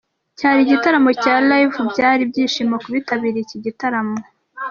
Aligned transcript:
Cyari 0.37 0.59
igitaramo 0.63 1.11
cya 1.23 1.35
LiveByari 1.49 2.21
ibyishimo 2.25 2.75
ku 2.83 2.87
bitabiriye 2.95 3.43
iki 3.45 3.57
gitaramo. 3.65 4.17